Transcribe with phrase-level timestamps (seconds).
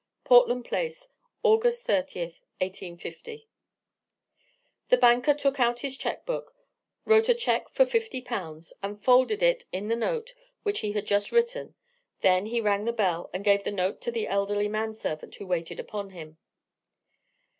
[0.23, 1.09] "Portland Place,
[1.43, 3.45] August 30, 1850_."
[4.89, 6.55] The banker took out his cheque book,
[7.05, 10.33] wrote a cheque for fifty pounds, and folded it in the note
[10.63, 11.75] which he had just written
[12.21, 15.79] then he rang the bell, and gave the note to the elderly manservant who waited
[15.79, 16.39] upon him.